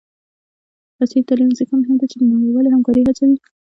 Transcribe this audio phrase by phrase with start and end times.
[1.01, 3.37] عصري تعلیم مهم دی ځکه چې د نړیوالې همکارۍ هڅوي.